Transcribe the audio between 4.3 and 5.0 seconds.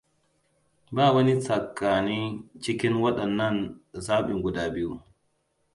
guda biyu.